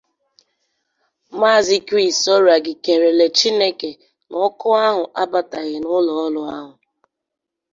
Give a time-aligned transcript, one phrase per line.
[1.39, 3.89] Maazị Chris Oragi kèlèrè Chineke
[4.29, 6.71] na ọkụ ahụ abàtàghị n'ụlọọrụ ahụ